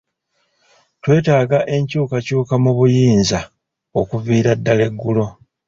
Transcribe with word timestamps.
Twetaaga 1.01 1.59
enkyukakyuka 1.75 2.53
mu 2.63 2.71
buyinza 2.77 3.39
okuviira 3.99 4.51
ddala 4.59 4.83
eggulo. 4.89 5.25